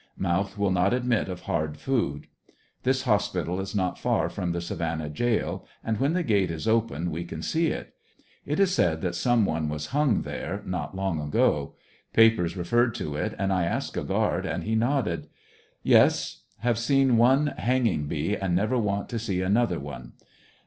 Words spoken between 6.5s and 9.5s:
open we can see it It is said that some